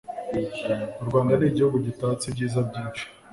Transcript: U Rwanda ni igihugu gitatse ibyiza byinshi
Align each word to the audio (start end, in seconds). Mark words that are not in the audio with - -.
U 1.01 1.03
Rwanda 1.07 1.33
ni 1.35 1.45
igihugu 1.49 1.77
gitatse 1.87 2.23
ibyiza 2.27 2.59
byinshi 2.69 3.05